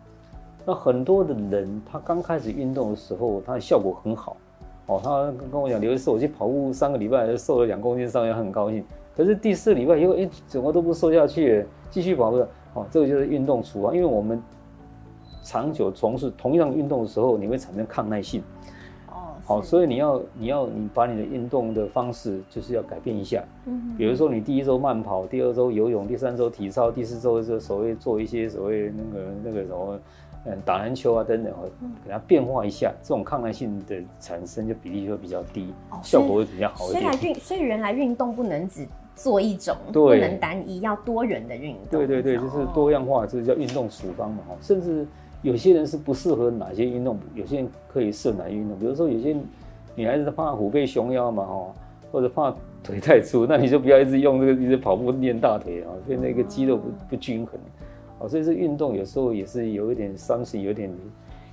[0.65, 4.37] 那很多的人他刚开始运动的时候，他的效果很好，
[4.85, 8.83] 哦，他跟我讲，刘医师，我去跑步三个礼拜，瘦了两公斤上来，很高兴。
[9.15, 12.45] 可是第四礼拜以后，哎，怎么都不瘦下去，继续跑步。
[12.75, 14.41] 哦，这个就是运动处方，因为我们
[15.43, 18.41] 长久从事同样运动的时候，你会产生抗耐性。
[19.07, 23.43] 哦，好，所以你要你要你把你的运动的方式就是要改变一下。
[23.65, 29.99] 嗯，比如说你第一周慢跑，第二周游泳，第三周体操，第四周就所谓做一些所谓那个那个什么，
[30.45, 31.53] 嗯，打篮球啊等等，
[32.05, 35.73] 给它变化一下，这种抗耐性的产生就比例就会比较低，
[36.03, 37.11] 效果会比较好一点。
[37.11, 38.87] 所以运，所以原来运动不能只。
[39.15, 41.83] 做一种不能单一，要多元的运动。
[41.91, 44.41] 对对对，就是多样化，这叫运动处方嘛。
[44.47, 45.05] 哈，甚至
[45.41, 48.77] 有些人是不适合哪些运动，有些人可以适合哪些运动。
[48.77, 49.35] 比如说有些
[49.95, 51.71] 女孩子怕虎背熊腰嘛，哦，
[52.11, 57.59] 或者怕腿太粗，那你就不要一直用这个一直跑步练大腿啊，所以那个肌肉不不均衡。
[58.19, 60.91] 哦，所以这运动有时候也是有一点伤心，有点。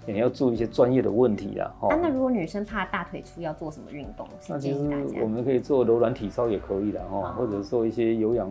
[0.09, 1.65] 也要注意一些专业的问题啦。
[1.81, 4.25] 啊，那如果女生怕大腿粗，要做什么运动？
[4.49, 4.79] 那其实
[5.21, 8.49] 我们可以做柔软体操也可以的哈，或者做一些有氧，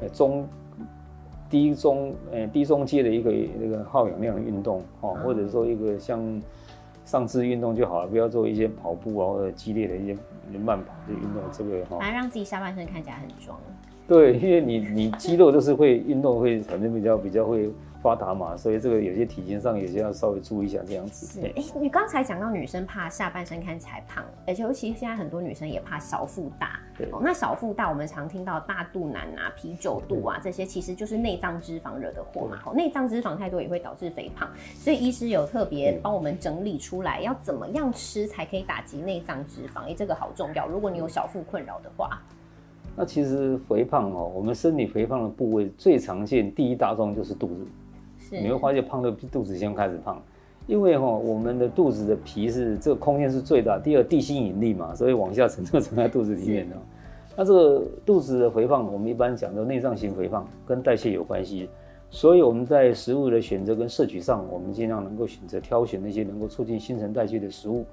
[0.00, 0.46] 呃中
[1.52, 6.42] 低中呃低中阶的一个那个耗氧量的运动哦，或者说一个像
[7.04, 10.16] 上肢运动就好了，不要做一些跑步啊或者激烈的一些
[10.58, 13.60] 慢跑的运动，这个哈，反正让自己下半身看起来很壮。
[14.06, 17.70] 对，因为你你肌肉就是会运动会反正比较比较会。
[18.02, 21.40] 发达嘛，所以这个有些体型上有些要稍微注意一下这样子。
[21.40, 26.80] 是，哎，你刚才讲到女生怕下半身看起来胖，而且尤其现在很多女生也怕小腹大。
[26.98, 32.58] 对，那小腹大，我们常听到大肚腩啊、啤酒肚啊这些，其实就是内脏脂肪惹的祸嘛。
[32.72, 39.88] 内脏脂肪太多也会导致肥胖，所以医师有特别帮我们整理出来，要怎么样吃才可以打击内脏脂肪？
[39.88, 40.66] 哎，这个好重要。
[40.66, 42.20] 如果你有小腹困扰的话，
[42.96, 47.66] 那其实肥胖哦，我们身体肥胖的部位最常见第一大宗就是肚子。
[48.30, 50.22] 你会发现胖的肚子先开始胖，
[50.66, 56.76] 因为哈我们的肚子的皮是这个空间是最大，第二地心引力嘛，所以往下沉就沉在肚子里面了。
[57.36, 61.68] 那这个肚子的肥胖，我们一般讲的内脏型肥胖跟代谢有关系，
[62.10, 67.84] 所以我们在食物的选择跟摄取上，我们尽量能够选择挑选那些能够促进新陈代谢的食物，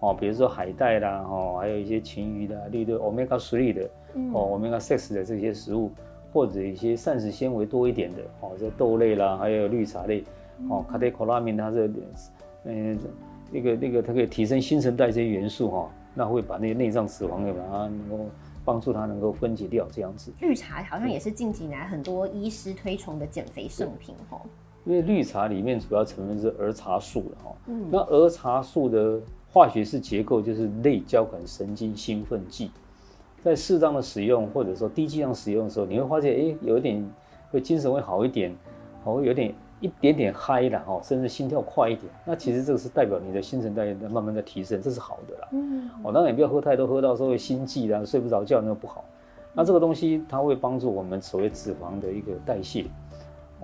[0.00, 3.90] 哦，比如说海带啦，哦，还有一些禽鱼的，例如 omega three 的，
[4.32, 5.90] 哦，omega six 的这些食物，
[6.32, 10.24] 或者一些膳食纤维多一点的，哦，这豆类啦，还有绿茶类，
[10.68, 11.90] 哦，卡特可拉明它是，
[12.64, 12.98] 嗯，
[13.50, 18.26] 那个那个它可以提升新陈代谢元素哈，那会把那些内脏脂肪给把它能够
[18.64, 20.32] 帮助它能够分解掉这样子。
[20.40, 24.40] 绿茶好像也是近几年很多医师推崇的减肥圣品哈。
[24.84, 29.18] 因为绿茶里面主要成分是儿茶素的哈，嗯，那儿茶素的
[29.50, 32.70] 化学式结构就是类交感神经兴奋剂，
[33.44, 37.06] 在适当的使用或者说低剂量使用的时候，你会发现，哎，有一点
[37.50, 38.50] 会精神会好一点，
[39.04, 42.10] 会有点一点点嗨了哦，甚至心跳快一点。
[42.24, 45.48] 那其实这个是代表你的新陈代谢在慢慢的提升，这是好的啦。
[45.52, 49.04] 嗯，哦，当然也不要喝太多，喝到时候心悸啦，睡不着觉那个不好。
[49.52, 52.86] 那这个东西它会帮助我们所谓脂肪的一个代谢。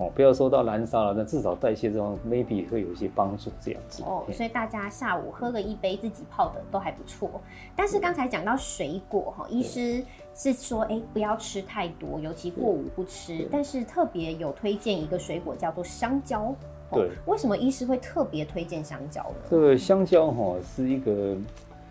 [0.00, 4.02] 哦，不要说到燃烧了，那至少代谢这方 maybe 会有一些帮助这样子。
[4.02, 7.30] 哦，所以大家下午喝个一杯自己泡的都还不错。
[7.76, 10.02] 但是刚才讲到水果哈，医师
[10.34, 13.46] 是说，哎，不要吃太多，尤其过午不吃。
[13.52, 16.54] 但是特别有推荐一个水果叫做香蕉。
[16.90, 17.10] 对。
[17.26, 19.48] 为什么医师会特别推荐香蕉呢？
[19.50, 21.36] 这个香蕉哈是一个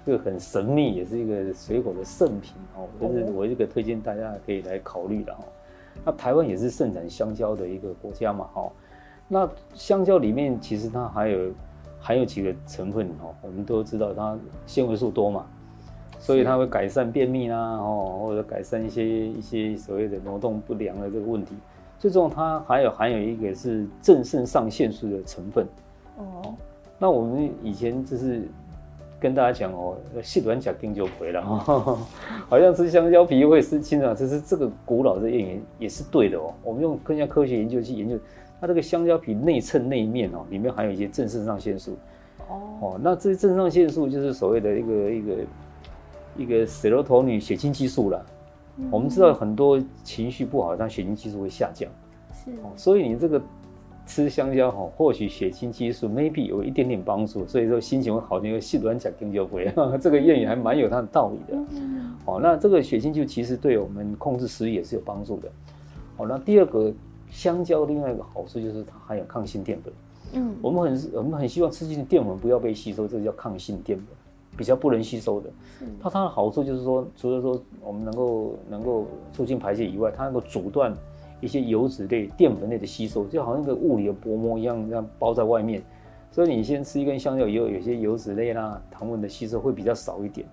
[0.03, 2.87] 这个很神秘，也是一个水果的圣品哦。
[2.99, 5.43] 就是我这个推荐大家可以来考虑的哈。
[6.05, 8.71] 那台湾也是盛产香蕉的一个国家嘛，哦。
[9.27, 11.51] 那香蕉里面其实它还有
[11.99, 15.45] 含有几个成分，哦，我们都知道它纤维素多嘛，
[16.19, 21.55] 所以它会改善便秘啦，哦，或者改善一些一些所谓的挪动不良的这个问题。
[21.97, 25.65] 最重要，它还有含有一个是正肾上腺素的成分。
[26.17, 26.55] 哦。
[26.97, 28.47] 那我们以前就是。
[29.19, 31.97] 跟大家讲哦，细软甲丁就回了哈，
[32.47, 36.53] 好像吃香蕉皮会失清啊，其实这个古老的谚言也是对的哦。
[36.63, 38.17] 我们用更加科学研究去研究，
[38.61, 41.97] 它这个香蕉皮内衬内面哦，里面含有一些正肾上腺素。
[42.47, 45.35] 哦哦，那这些正肾上腺素就是所谓的一个一个
[46.37, 48.25] 一个血流头女血清激素了。
[48.89, 51.89] 我们知道很多情绪不好，它血清激素会下降。
[52.33, 53.41] 是，所以你这个。
[54.09, 58.51] 吃香蕉哈，或许血清激素 maybe 有一点点帮助，所以说心情会好点。
[58.51, 61.59] 因为细软甲丁就会， 这个谚语还蛮有它的道理的。
[62.25, 65.47] 哦，那这个血清就其实对我们控制食欲也是有帮助的。
[66.17, 66.91] 哦，那第二个
[67.29, 69.93] 香蕉另外一个好处就是它含有抗性淀粉。
[70.33, 74.07] 嗯，我们很我们很希望吃进的淀粉不要被吸收，这个叫抗性淀粉，
[74.57, 75.49] 比较不能吸收的。
[76.01, 80.91] 它它的好处就是说，除了说我们能够能够促进排泄以外，它能够阻断。
[81.39, 85.81] 一些油脂类、淀粉类的吸收，就好像一个物理的薄膜一样，这样包在外面。
[86.31, 90.45] 所以你先吃一根香蕉，以后有些油脂类啦、糖分的吸收会比较少一点。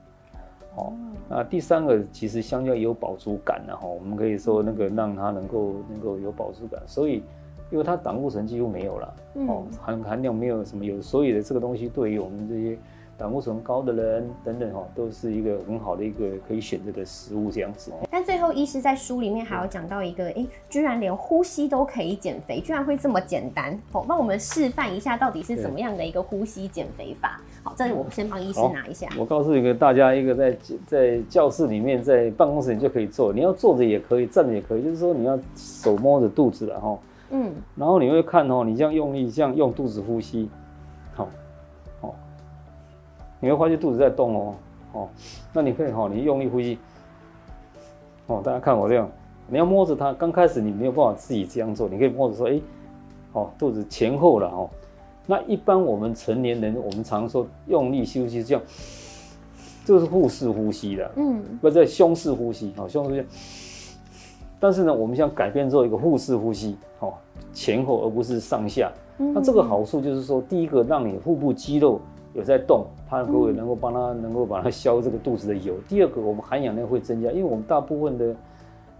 [0.77, 0.93] 哦，
[1.29, 3.87] 那第三个，其实香蕉也有饱足感的哈。
[3.87, 7.23] 我们可以说那个让它能够能够有饱足感，所以
[7.71, 9.15] 因为它胆固醇几乎没有了，
[9.49, 12.79] 哦，含含量没有什么有，所以的这个东西对于我们这些。
[13.19, 17.91] 胆固醇高的人等等哈，都是一个很好的一个可以选择的食物这样子。
[18.11, 23.79] 但最后医师在书里面还有讲到一个，哎，居然连呼吸都可以减肥，居然会这么简单。
[23.91, 27.41] 好，帮我们示范一下到底是怎么样的一个呼吸减肥法。
[27.63, 29.09] 好，这里我们先帮医师拿一下。
[29.19, 33.33] 我告诉一个大家，一个在在教室里面，在办公室里就可以做。
[33.33, 36.99] 你要坐着也可以，站着也可以，就是说你要手摸着肚子然后，
[37.31, 40.51] 嗯，然后你会看哦，你这样用力，这样用肚子呼吸。
[43.39, 44.55] 你会发现肚子在动哦，
[44.93, 45.09] 哦，
[45.53, 46.79] 那你可以哈，你用力呼吸，
[48.27, 49.09] 哦，大家看我这样，
[49.47, 52.59] 你要摸着它，刚开始你没有办法自己这样做，你可以摸着说，哎，
[53.33, 54.71] 哦，肚子前后了哦，
[55.27, 58.63] 那一般我们成年人，我们常说用力休息这样，
[59.85, 63.27] 这是腹式呼吸的，嗯，不在胸式呼吸，哦，胸式呼吸，
[64.59, 67.13] 但是呢，我们想改变做一个腹式呼吸，哦，
[67.53, 72.01] 前后而不是上下，那这个好处就是说，第一个让你腹部肌肉。
[72.37, 75.75] 有在动，它能够能够帮它能够把它消这个肚子的油。
[75.89, 78.37] 第二个，我们含氧量会增加，因为我们大部分的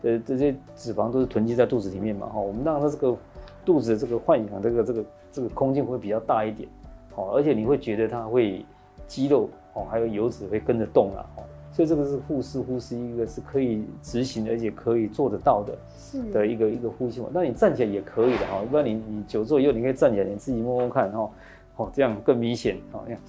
[0.03, 3.15] 的这些脂肪都是囤积在肚子里面嘛，哈，我们让它这个
[3.63, 6.67] 肚子的这个换氧这个这个这个空间会比较大一点，
[7.15, 8.65] 好，而且你会觉得它会
[9.07, 17.27] 肌肉哦，还有油脂会跟着动了，哦，所以这个是腹式呼吸，一个是可以执行而且可以做得到的，是的一个一个呼吸法。
[17.33, 21.19] 那你站起来也可以的哈，不然你你久坐以后你可以站起来，你自己摸摸看哈。
[21.19, 21.31] 哦，
[21.93, 23.21] 这样更明显，哦，这样，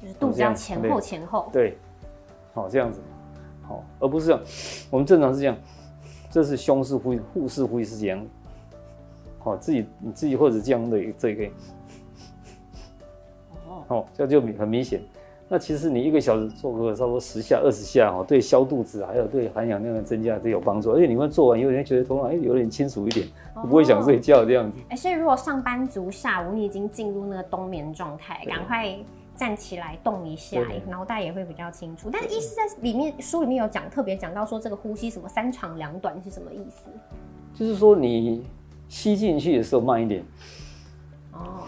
[0.00, 1.76] 就是肚子要前后前后，对，
[2.54, 3.00] 好这样子，
[3.62, 4.40] 好，而不是这样，
[4.90, 5.56] 我们正常是这样，
[6.30, 8.26] 这是胸式呼吸，腹式呼吸是这样，
[9.38, 11.46] 好，自己你自己或者这样的这个，
[13.66, 15.02] 哦，好，这样就很明显。
[15.48, 20.90] 那其实你一个小时做个差不多十下、二十下，哦，对消肚子还有对含氧量的增加都有帮助。
[20.92, 24.78] 而且你们做完以后，你会觉得头脑哎有点清楚一点，不会想睡觉这样子。
[24.88, 28.98] 哎，所以如果上班族下午你已经进入那个冬眠状态，赶快
[29.36, 32.08] 站起来动一下对，脑袋也会比较清楚。
[32.10, 36.90] 但是医师在里面书里面有讲，特别讲到说这个呼吸什么三长两短是什么意思？
[37.54, 38.44] 就是说你
[38.88, 40.24] 吸进去的时候慢一点，
[41.32, 41.62] 哦，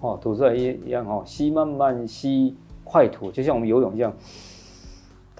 [0.00, 2.56] 哦，吐出来一一样哦，吸慢慢吸，
[2.90, 4.10] 快吐，就像我们游泳一样，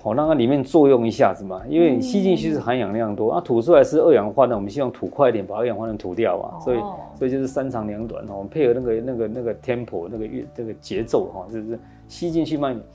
[0.03, 1.63] 哦，让它里面作用一下子嘛。
[1.69, 6.61] 因为你吸进去是含氧量多，啊，吐出来是二氧化碳，我们希望吐快一点，把二氧化碳吐掉啊。
[6.61, 12.87] 所以哦所以就是三长两短哦，我们配合那个那个那个 tempo 那个乐这个节奏哈，就是吸进去慢一点，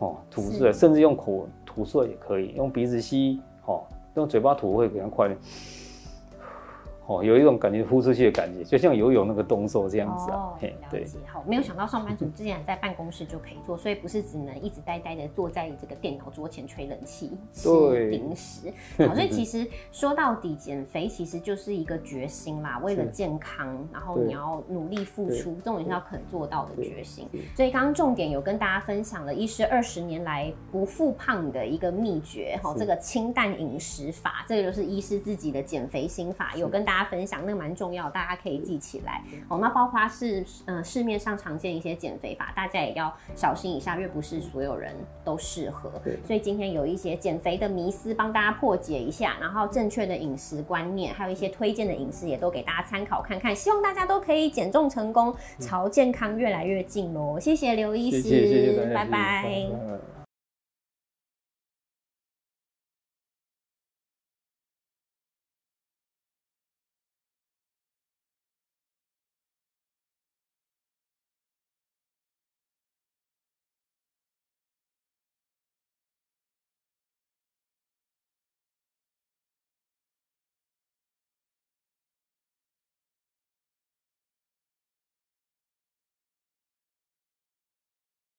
[0.00, 3.82] 哦，吐出来，甚至用口吐出来也可以，用鼻子吸，哦，
[4.16, 5.38] 用嘴巴吐会比较快一点。
[7.06, 10.36] 哦，有一种感觉呼出去的感觉，就像游泳那个动作这样子啊。
[10.36, 11.18] 哦，对，了解。
[11.26, 18.72] 好，没有想到上班族竟然在办公室就可以做，所以不是只能一直呆呆的坐在这个电脑桌前吹冷气、吃零食。
[19.06, 27.28] 好，所以其实说到底，减肥其实就是一个决心啦，为了健康，然后你要努力付出，这种也是要肯做到的决心。
[27.54, 39.22] 所以刚刚重点有跟大家分享了医师二十年来不复胖的一个秘诀，哈，是这个清淡饮食法，这个就是医师自己的减肥心法，有跟大家分享，那个蛮重要，大家可以记起来。
[39.48, 44.94] 哦，那包括是嗯、呃市面上常见一些减肥法，大家也要小心一下，因为不是所有人
[45.24, 45.90] 都适合。
[46.04, 53.54] 对所以今天有一些减肥的迷思，帮大家破解一下，然后正确的饮食观念，还有一些推荐的饮食，也都给大家参考看看。
[53.54, 57.38] 希望大家都可以减重成功，朝健康越来越近喽！
[57.38, 59.42] 谢谢刘医师，谢谢谢谢，拜拜。
[59.42, 60.15] 谢谢拜拜